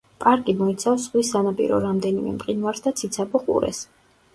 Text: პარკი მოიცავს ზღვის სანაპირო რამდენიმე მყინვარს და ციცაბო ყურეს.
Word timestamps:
პარკი 0.23 0.55
მოიცავს 0.61 1.03
ზღვის 1.03 1.29
სანაპირო 1.35 1.85
რამდენიმე 1.87 2.37
მყინვარს 2.41 2.87
და 2.89 2.99
ციცაბო 2.99 3.49
ყურეს. 3.49 3.89